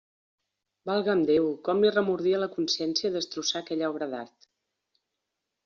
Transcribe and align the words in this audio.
Valga'm 0.89 1.21
Déu, 1.27 1.45
com 1.67 1.83
li 1.83 1.91
remordia 1.95 2.41
la 2.45 2.49
consciència 2.55 3.13
destrossar 3.19 3.63
aquella 3.63 3.93
obra 3.95 4.11
d'art! 4.17 4.51